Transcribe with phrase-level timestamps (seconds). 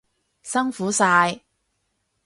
[0.41, 1.41] 辛苦晒！